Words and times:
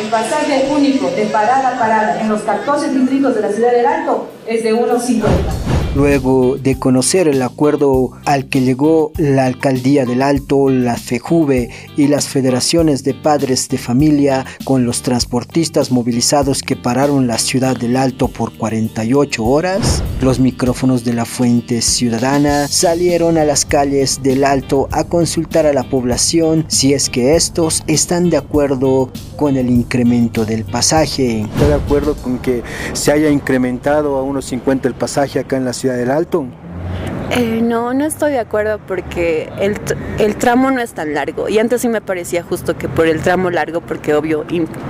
El 0.00 0.08
pasaje 0.10 0.68
único 0.70 1.08
de 1.10 1.26
parada 1.26 1.76
a 1.76 1.78
parada 1.78 2.20
en 2.20 2.28
los 2.28 2.40
14 2.42 2.90
distritos 2.90 3.36
de 3.36 3.42
la 3.42 3.52
ciudad 3.52 3.70
del 3.70 3.86
Alto 3.86 4.28
es 4.46 4.64
de 4.64 4.74
1.50. 4.74 5.67
Luego 5.98 6.56
de 6.56 6.78
conocer 6.78 7.26
el 7.26 7.42
acuerdo 7.42 8.12
al 8.24 8.48
que 8.48 8.60
llegó 8.60 9.10
la 9.16 9.46
Alcaldía 9.46 10.04
del 10.04 10.22
Alto, 10.22 10.68
la 10.68 10.96
FEJUVE 10.96 11.70
y 11.96 12.06
las 12.06 12.28
federaciones 12.28 13.02
de 13.02 13.14
padres 13.14 13.68
de 13.68 13.78
familia 13.78 14.46
con 14.62 14.84
los 14.84 15.02
transportistas 15.02 15.90
movilizados 15.90 16.62
que 16.62 16.76
pararon 16.76 17.26
la 17.26 17.36
ciudad 17.38 17.76
del 17.76 17.96
Alto 17.96 18.28
por 18.28 18.56
48 18.56 19.44
horas, 19.44 20.04
los 20.20 20.38
micrófonos 20.38 21.04
de 21.04 21.14
la 21.14 21.24
Fuente 21.24 21.82
Ciudadana 21.82 22.68
salieron 22.68 23.36
a 23.36 23.44
las 23.44 23.64
calles 23.64 24.22
del 24.22 24.44
Alto 24.44 24.88
a 24.92 25.02
consultar 25.02 25.66
a 25.66 25.72
la 25.72 25.82
población 25.82 26.64
si 26.68 26.94
es 26.94 27.10
que 27.10 27.34
estos 27.34 27.82
están 27.88 28.30
de 28.30 28.36
acuerdo 28.36 29.10
con 29.34 29.56
el 29.56 29.68
incremento 29.68 30.44
del 30.44 30.64
pasaje. 30.64 31.40
¿Está 31.40 31.66
de 31.66 31.74
acuerdo 31.74 32.14
con 32.14 32.38
que 32.38 32.62
se 32.92 33.10
haya 33.10 33.30
incrementado 33.30 34.16
a 34.16 34.22
unos 34.22 34.44
50 34.44 34.86
el 34.86 34.94
pasaje 34.94 35.40
acá 35.40 35.56
en 35.56 35.64
la 35.64 35.72
ciudad 35.72 35.87
del 35.94 36.10
Alto? 36.10 36.46
Eh, 37.30 37.60
no, 37.62 37.92
no 37.92 38.06
estoy 38.06 38.32
de 38.32 38.38
acuerdo 38.38 38.80
porque 38.86 39.52
el, 39.60 39.76
el, 40.18 40.36
tramo 40.36 40.70
no 40.70 40.80
es 40.80 40.92
tan 40.94 41.12
largo. 41.12 41.48
Y 41.48 41.58
antes 41.58 41.82
sí 41.82 41.88
me 41.88 42.00
parecía 42.00 42.42
justo 42.42 42.78
que 42.78 42.88
por 42.88 43.06
el 43.06 43.20
tramo 43.20 43.50
largo, 43.50 43.82
porque 43.82 44.14
obvio 44.14 44.46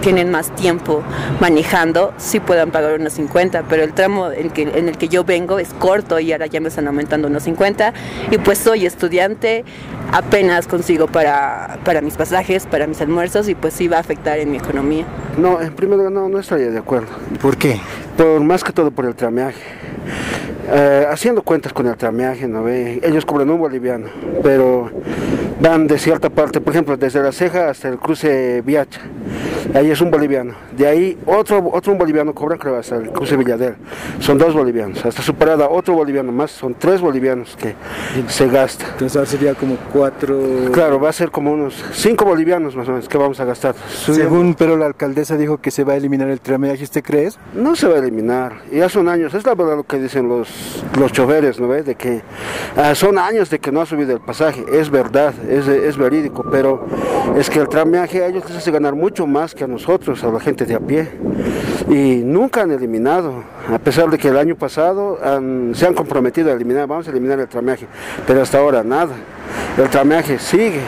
tienen 0.00 0.30
más 0.30 0.54
tiempo 0.54 1.02
manejando, 1.40 2.14
sí 2.18 2.38
puedan 2.38 2.70
pagar 2.70 2.98
unos 3.00 3.14
50, 3.14 3.64
pero 3.68 3.82
el 3.82 3.92
tramo 3.94 4.30
en, 4.30 4.50
que, 4.50 4.62
en 4.62 4.88
el 4.88 4.96
que 4.96 5.08
yo 5.08 5.24
vengo 5.24 5.58
es 5.58 5.74
corto 5.74 6.20
y 6.20 6.32
ahora 6.32 6.46
ya 6.46 6.60
me 6.60 6.68
están 6.68 6.86
aumentando 6.86 7.26
unos 7.26 7.42
50. 7.42 7.92
Y 8.30 8.38
pues 8.38 8.58
soy 8.58 8.86
estudiante, 8.86 9.64
apenas 10.12 10.68
consigo 10.68 11.08
para, 11.08 11.80
para 11.84 12.00
mis 12.00 12.14
pasajes, 12.14 12.64
para 12.64 12.86
mis 12.86 13.00
almuerzos 13.00 13.48
y 13.48 13.56
pues 13.56 13.74
sí 13.74 13.88
va 13.88 13.96
a 13.96 14.00
afectar 14.00 14.38
en 14.38 14.52
mi 14.52 14.58
economía. 14.58 15.04
No, 15.36 15.60
en 15.60 15.74
primer 15.74 15.98
lugar 15.98 16.12
no, 16.12 16.28
no 16.28 16.38
estaría 16.38 16.70
de 16.70 16.78
acuerdo. 16.78 17.08
¿Por 17.42 17.56
qué? 17.56 17.80
Más 18.20 18.62
que 18.62 18.72
todo 18.74 18.90
por 18.90 19.06
el 19.06 19.14
trameaje. 19.14 19.62
Eh, 20.70 21.06
haciendo 21.10 21.40
cuentas 21.40 21.72
con 21.72 21.86
el 21.86 21.96
trameaje, 21.96 22.46
¿no 22.46 22.62
ve? 22.62 23.00
Ellos 23.02 23.24
cobran 23.24 23.48
un 23.48 23.58
boliviano, 23.58 24.08
pero 24.42 24.90
van 25.60 25.86
de 25.86 25.98
cierta 25.98 26.30
parte, 26.30 26.60
por 26.60 26.72
ejemplo, 26.72 26.96
desde 26.96 27.22
la 27.22 27.32
ceja 27.32 27.70
hasta 27.70 27.88
el 27.88 27.98
cruce 27.98 28.62
Viacha, 28.62 29.00
ahí 29.74 29.90
es 29.90 30.00
un 30.00 30.10
boliviano. 30.10 30.54
De 30.76 30.86
ahí 30.86 31.18
otro, 31.26 31.70
otro 31.72 31.92
un 31.92 31.98
boliviano 31.98 32.34
cobra, 32.34 32.56
creo, 32.56 32.76
hasta 32.76 32.96
el 32.96 33.10
cruce 33.10 33.36
Villadel. 33.36 33.76
Son 34.18 34.38
dos 34.38 34.54
bolivianos. 34.54 35.04
Hasta 35.04 35.22
su 35.22 35.34
parada 35.34 35.68
otro 35.68 35.94
boliviano 35.94 36.32
más, 36.32 36.50
son 36.50 36.74
tres 36.74 37.00
bolivianos 37.00 37.56
que 37.56 37.74
se 38.28 38.48
gasta. 38.48 38.86
Entonces 38.92 39.28
sería 39.28 39.54
como 39.54 39.76
cuatro... 39.92 40.38
Claro, 40.72 40.98
va 40.98 41.10
a 41.10 41.12
ser 41.12 41.30
como 41.30 41.52
unos 41.52 41.74
cinco 41.92 42.24
bolivianos 42.24 42.74
más 42.74 42.88
o 42.88 42.92
menos 42.92 43.08
que 43.08 43.18
vamos 43.18 43.38
a 43.40 43.44
gastar. 43.44 43.74
Según, 43.88 44.54
pero 44.54 44.76
la 44.76 44.86
alcaldesa 44.86 45.36
dijo 45.36 45.58
que 45.58 45.70
se 45.70 45.84
va 45.84 45.92
a 45.92 45.96
eliminar 45.96 46.30
el 46.30 46.40
trameaje, 46.40 46.84
¿usted 46.84 47.02
crees? 47.02 47.38
No 47.54 47.76
se 47.76 47.86
va 47.86 47.96
a 47.96 47.98
eliminar, 47.98 48.62
ya 48.72 48.88
son 48.88 49.08
años, 49.08 49.34
es 49.34 49.44
la 49.44 49.54
verdad 49.54 49.76
lo 49.76 49.84
que 49.84 49.98
dicen 49.98 50.28
los, 50.28 50.82
los 50.98 51.12
choferes, 51.12 51.60
¿no 51.60 51.68
ves? 51.68 51.84
De 51.84 51.94
que 51.94 52.22
ah, 52.76 52.94
son 52.94 53.18
años 53.18 53.50
de 53.50 53.58
que 53.58 53.70
no 53.70 53.80
ha 53.80 53.86
subido 53.86 54.12
el 54.12 54.20
pasaje, 54.20 54.64
es 54.72 54.90
verdad, 54.90 55.34
es, 55.50 55.68
es 55.68 55.96
verídico, 55.96 56.44
pero 56.50 56.86
es 57.36 57.50
que 57.50 57.58
el 57.58 57.68
trameaje 57.68 58.22
a 58.22 58.26
ellos 58.26 58.44
les 58.48 58.58
hace 58.58 58.70
ganar 58.70 58.94
mucho 58.94 59.26
más 59.26 59.54
que 59.54 59.64
a 59.64 59.66
nosotros, 59.66 60.22
a 60.24 60.30
la 60.30 60.40
gente 60.40 60.66
de 60.66 60.74
a 60.74 60.80
pie. 60.80 61.08
Y 61.88 62.22
nunca 62.24 62.62
han 62.62 62.70
eliminado, 62.70 63.42
a 63.72 63.78
pesar 63.78 64.10
de 64.10 64.18
que 64.18 64.28
el 64.28 64.36
año 64.36 64.56
pasado 64.56 65.18
se 65.74 65.86
han 65.86 65.94
comprometido 65.94 66.50
a 66.50 66.54
eliminar, 66.54 66.86
vamos 66.86 67.08
a 67.08 67.10
eliminar 67.10 67.40
el 67.40 67.48
trameaje, 67.48 67.86
pero 68.26 68.42
hasta 68.42 68.58
ahora 68.58 68.82
nada. 68.82 69.14
El 69.76 69.88
trameaje 69.88 70.38
sigue. 70.38 70.80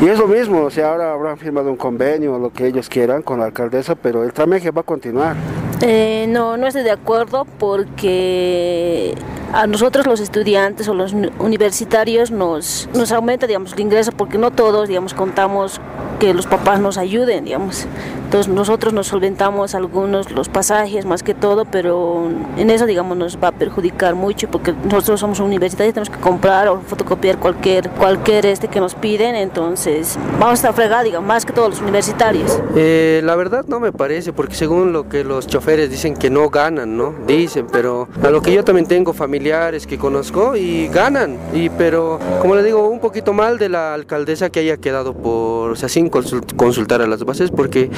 Y 0.00 0.08
es 0.08 0.18
lo 0.18 0.26
mismo, 0.26 0.62
o 0.62 0.70
sea, 0.70 0.92
ahora 0.92 1.12
habrán 1.12 1.36
firmado 1.36 1.70
un 1.70 1.76
convenio 1.76 2.34
o 2.34 2.38
lo 2.38 2.50
que 2.50 2.66
ellos 2.66 2.88
quieran 2.88 3.22
con 3.22 3.38
la 3.38 3.46
alcaldesa, 3.46 3.94
pero 3.94 4.24
el 4.24 4.32
trameaje 4.32 4.70
va 4.70 4.80
a 4.80 4.84
continuar. 4.84 5.36
Eh, 5.82 6.26
no, 6.28 6.58
no 6.58 6.66
estoy 6.66 6.82
de 6.82 6.90
acuerdo 6.90 7.46
porque 7.58 9.14
a 9.52 9.66
nosotros 9.66 10.06
los 10.06 10.20
estudiantes 10.20 10.88
o 10.88 10.94
los 10.94 11.14
universitarios 11.38 12.30
nos, 12.30 12.88
nos 12.94 13.12
aumenta, 13.12 13.46
digamos, 13.46 13.72
el 13.72 13.80
ingreso 13.80 14.12
porque 14.12 14.36
no 14.36 14.50
todos, 14.50 14.88
digamos, 14.88 15.14
contamos 15.14 15.80
que 16.20 16.34
los 16.34 16.46
papás 16.46 16.78
nos 16.78 16.98
ayuden, 16.98 17.46
digamos. 17.46 17.86
Entonces 18.30 18.52
nosotros 18.52 18.92
nos 18.92 19.08
solventamos 19.08 19.74
algunos 19.74 20.30
los 20.30 20.48
pasajes 20.48 21.04
más 21.04 21.24
que 21.24 21.34
todo, 21.34 21.64
pero 21.64 22.30
en 22.56 22.70
eso, 22.70 22.86
digamos, 22.86 23.16
nos 23.16 23.38
va 23.42 23.48
a 23.48 23.52
perjudicar 23.52 24.14
mucho 24.14 24.48
porque 24.48 24.72
nosotros 24.84 25.18
somos 25.18 25.40
universitarios, 25.40 25.94
tenemos 25.94 26.10
que 26.10 26.20
comprar 26.20 26.68
o 26.68 26.80
fotocopiar 26.80 27.38
cualquier, 27.38 27.90
cualquier 27.90 28.46
este 28.46 28.68
que 28.68 28.78
nos 28.78 28.94
piden, 28.94 29.34
entonces 29.34 30.16
vamos 30.38 30.50
a 30.50 30.54
estar 30.54 30.74
fregados, 30.74 31.06
digamos, 31.06 31.26
más 31.26 31.44
que 31.44 31.52
todos 31.52 31.70
los 31.70 31.80
universitarios. 31.80 32.60
Eh, 32.76 33.20
la 33.24 33.34
verdad 33.34 33.64
no 33.66 33.80
me 33.80 33.90
parece, 33.90 34.32
porque 34.32 34.54
según 34.54 34.92
lo 34.92 35.08
que 35.08 35.24
los 35.24 35.48
choferes 35.48 35.90
dicen 35.90 36.14
que 36.14 36.30
no 36.30 36.50
ganan, 36.50 36.96
¿no? 36.96 37.14
Dicen, 37.26 37.66
pero 37.72 38.08
a 38.22 38.30
lo 38.30 38.42
que 38.42 38.52
yo 38.52 38.62
también 38.62 38.86
tengo 38.86 39.12
familiares 39.12 39.86
que 39.86 39.98
conozco 39.98 40.54
y 40.54 40.86
ganan, 40.88 41.38
y 41.52 41.70
pero 41.70 42.20
como 42.40 42.54
le 42.54 42.62
digo, 42.62 42.88
un 42.88 43.00
poquito 43.00 43.32
mal 43.32 43.58
de 43.58 43.70
la 43.70 43.94
alcaldesa 43.94 44.50
que 44.50 44.60
haya 44.60 44.76
quedado 44.76 45.14
por, 45.14 45.72
o 45.72 45.74
sea, 45.74 45.88
sin 45.88 46.09
consultar 46.10 47.02
a 47.02 47.06
las 47.06 47.24
bases, 47.24 47.50
porque 47.50 47.90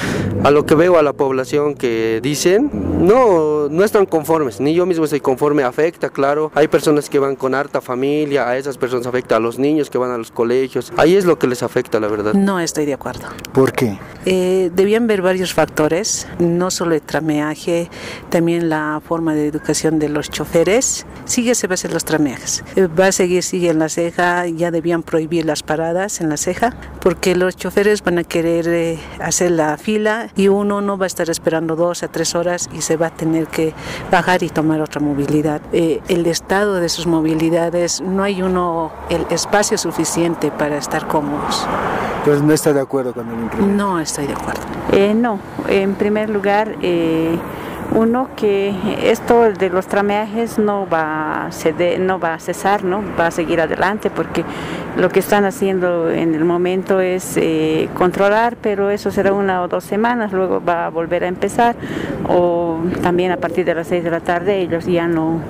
a 0.45 0.51
lo 0.51 0.67
que 0.67 0.75
veo 0.75 0.99
a 0.99 1.03
la 1.03 1.13
población 1.13 1.75
que 1.75 2.21
dicen, 2.23 2.71
no, 3.01 3.69
no 3.69 3.85
están 3.85 4.07
conformes, 4.07 4.61
ni 4.61 4.75
yo 4.75 4.87
mismo 4.87 5.05
estoy 5.05 5.21
conforme, 5.21 5.63
afecta, 5.63 6.11
claro, 6.11 6.51
hay 6.55 6.69
personas 6.69 7.09
que 7.09 7.19
van 7.19 7.37
con 7.37 7.55
harta 7.55 7.81
familia, 7.81 8.49
a 8.49 8.57
esas 8.57 8.77
personas 8.79 9.07
afecta 9.07 9.37
a 9.37 9.41
los 9.41 9.59
niños 9.59 9.91
que 9.91 9.99
van 9.99 10.11
a 10.11 10.19
los 10.19 10.31
colegios, 10.31 10.93
ahí 10.97 11.17
es 11.17 11.25
lo 11.25 11.39
que 11.39 11.47
les 11.47 11.63
afecta, 11.63 12.01
la 12.01 12.09
verdad. 12.09 12.35
No 12.35 12.61
estoy 12.61 12.87
de 12.87 12.95
acuerdo. 12.95 13.29
¿Por 13.53 13.73
qué? 13.73 13.99
Eh, 14.25 14.71
debían 14.75 15.07
ver 15.07 15.23
varios 15.23 15.53
factores, 15.55 16.29
no 16.39 16.71
solo 16.71 16.95
el 16.95 17.03
trameaje, 17.03 17.91
también 18.31 18.69
la 18.69 19.01
forma 19.07 19.35
de 19.35 19.47
educación 19.47 19.99
de 19.99 20.09
los 20.09 20.31
choferes. 20.31 21.07
Sigue 21.25 21.55
se 21.55 21.67
va 21.67 21.73
a 21.73 21.75
hacer 21.75 21.93
los 21.93 22.05
trameajes. 22.05 22.65
Eh, 22.77 22.87
va 22.87 23.09
a 23.09 23.13
seguir, 23.13 23.43
sigue 23.43 23.71
en 23.71 23.79
la 23.79 23.89
ceja, 23.89 24.47
ya 24.47 24.71
debían 24.71 25.03
prohibir 25.03 25.45
las 25.45 25.63
paradas 25.63 26.21
en 26.21 26.29
la 26.29 26.37
ceja, 26.37 26.77
porque 27.01 27.35
los 27.35 27.57
choferes 27.57 28.02
van 28.05 28.19
a 28.19 28.25
querer 28.25 28.69
eh, 28.69 28.99
hacer 29.21 29.53
la 29.53 29.77
fila 29.77 30.29
y 30.37 30.49
uno 30.49 30.81
no 30.81 30.99
va 30.99 31.05
a 31.05 31.07
estar 31.07 31.31
esperando 31.31 31.77
dos 31.77 32.03
a 32.03 32.09
tres 32.09 32.35
horas 32.35 32.69
y 32.73 32.83
se 32.83 32.97
va 32.97 33.09
a 33.09 33.11
tener 33.11 33.47
que 33.47 33.75
bajar 34.11 34.43
y 34.43 34.49
tomar 34.49 34.81
otra 34.81 35.01
movilidad. 35.01 35.61
Eh, 35.73 36.01
el 36.09 36.27
estado 36.27 36.81
de 36.81 36.89
sus 36.89 37.07
movilidades, 37.07 38.01
no 38.01 38.23
hay 38.23 38.43
uno 38.43 38.93
el 39.11 39.27
espacio 39.31 39.79
suficiente 39.79 40.51
para 40.51 40.77
estar 40.77 41.07
cómodos. 41.07 41.67
Entonces 42.19 42.45
no 42.45 42.53
está 42.53 42.73
de 42.73 42.81
acuerdo 42.81 43.13
con 43.13 43.29
el 43.29 43.45
incremento. 43.45 43.77
No 43.77 43.99
estoy 43.99 44.27
de 44.29 44.35
acuerdo. 44.35 44.61
Eh, 44.93 45.13
no, 45.13 45.41
en 45.69 45.95
primer 45.95 46.31
lugar, 46.31 46.77
eh, 46.81 47.37
uno 47.95 48.29
que 48.37 48.75
esto 49.11 49.53
de 49.53 49.71
los 49.71 49.87
trameajes 49.87 50.59
no 50.59 50.89
va 50.89 51.47
a 51.47 51.51
no 51.99 52.19
va 52.19 52.35
a 52.35 52.39
cesar, 52.39 52.85
no 52.85 53.03
va 53.19 53.27
a 53.27 53.31
seguir 53.31 53.61
adelante 53.61 54.11
porque 54.11 54.45
lo 54.97 55.09
que 55.09 55.21
están 55.21 55.45
haciendo 55.45 56.11
en 56.11 56.35
el 56.35 56.45
momento 56.45 57.01
es 57.01 57.37
eh, 57.37 57.89
controlar, 57.95 58.57
pero 58.61 58.91
eso 58.91 59.11
será 59.11 59.33
una 59.33 59.63
o 59.63 59.69
dos 59.69 59.85
semanas, 59.85 60.33
luego 60.33 60.63
va 60.63 60.87
a 60.87 60.91
volver 60.91 61.25
a 61.25 61.29
empezar 61.29 61.77
o 62.29 62.79
también 63.03 63.33
a 63.33 63.37
partir 63.37 63.65
de 63.65 63.75
las 63.75 63.89
seis 63.89 64.05
de 64.05 64.11
la 64.11 64.21
tarde 64.21 64.61
ellos 64.61 64.87
ya 64.87 65.09
no 65.09 65.41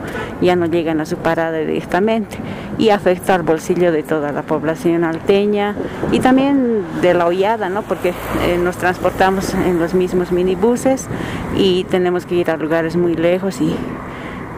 ya 0.41 0.57
no 0.57 0.67
llegan 0.67 1.01
a 1.01 1.07
su 1.07 1.17
parada 1.17 1.59
directamente 1.59 2.37
y 2.79 2.91
afecta 2.91 3.35
al 3.35 3.43
bolsillo 3.43 3.93
de 3.93 4.03
toda 4.03 4.33
la 4.33 4.43
población 4.43 5.05
alteña 5.05 5.77
y 6.11 6.21
también 6.21 6.83
de 7.01 7.15
la 7.15 7.27
hollada, 7.27 7.69
¿no? 7.69 7.83
porque 7.83 8.09
eh, 8.09 8.59
nos 8.59 8.77
transportamos 8.77 9.55
en 9.55 9.79
los 9.79 9.95
mismos 9.95 10.33
minibuses 10.33 11.09
y 11.57 11.85
tenemos 11.85 12.27
que 12.27 12.32
ir 12.33 12.51
a 12.51 12.57
lugares 12.57 12.97
muy 12.97 13.15
lejos 13.15 13.61
y 13.61 13.75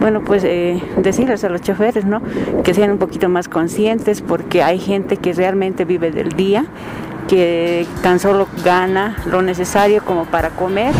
bueno, 0.00 0.22
pues 0.22 0.44
eh, 0.44 0.82
decirles 0.98 1.44
a 1.44 1.48
los 1.48 1.62
choferes, 1.62 2.04
¿no? 2.04 2.20
Que 2.62 2.74
sean 2.74 2.90
un 2.90 2.98
poquito 2.98 3.28
más 3.28 3.48
conscientes 3.48 4.20
porque 4.22 4.62
hay 4.62 4.78
gente 4.78 5.16
que 5.16 5.32
realmente 5.32 5.84
vive 5.84 6.10
del 6.10 6.30
día, 6.30 6.66
que 7.28 7.86
tan 8.02 8.18
solo 8.18 8.48
gana 8.64 9.16
lo 9.26 9.42
necesario 9.42 10.04
como 10.04 10.24
para 10.24 10.50
comer. 10.50 10.92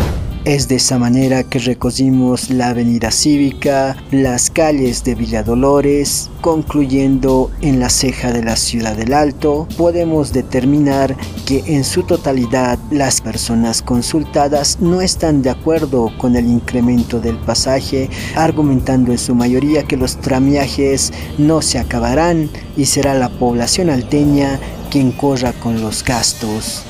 Es 0.45 0.67
de 0.67 0.75
esa 0.75 0.99
manera 0.99 1.41
que 1.41 1.57
recorrimos 1.57 2.51
la 2.51 2.69
avenida 2.69 3.09
cívica, 3.09 3.97
las 4.11 4.51
calles 4.51 5.03
de 5.03 5.15
Villa 5.15 5.41
Dolores, 5.41 6.29
concluyendo 6.41 7.49
en 7.61 7.79
la 7.79 7.89
ceja 7.89 8.31
de 8.31 8.43
la 8.43 8.55
ciudad 8.55 8.95
del 8.95 9.15
Alto, 9.15 9.67
podemos 9.75 10.33
determinar 10.33 11.17
que 11.47 11.63
en 11.65 11.83
su 11.83 12.03
totalidad 12.03 12.77
las 12.91 13.21
personas 13.21 13.81
consultadas 13.81 14.79
no 14.81 15.01
están 15.01 15.41
de 15.41 15.49
acuerdo 15.49 16.11
con 16.19 16.35
el 16.35 16.45
incremento 16.45 17.19
del 17.19 17.39
pasaje, 17.39 18.07
argumentando 18.35 19.11
en 19.11 19.17
su 19.17 19.33
mayoría 19.33 19.81
que 19.85 19.97
los 19.97 20.17
tramiajes 20.17 21.11
no 21.39 21.63
se 21.63 21.79
acabarán 21.79 22.51
y 22.77 22.85
será 22.85 23.15
la 23.15 23.29
población 23.29 23.89
alteña 23.89 24.59
quien 24.91 25.11
corra 25.11 25.53
con 25.53 25.81
los 25.81 26.03
gastos. 26.03 26.83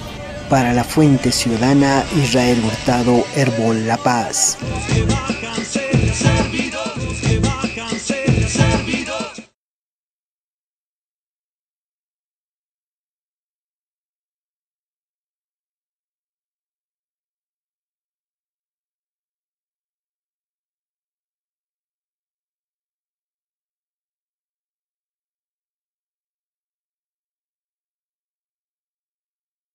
Para 0.49 0.73
la 0.73 0.83
Fuente 0.83 1.31
Ciudadana, 1.31 2.03
Israel 2.15 2.61
Hurtado, 2.63 3.25
Herbol 3.35 3.87
La 3.87 3.97
Paz. 3.97 4.57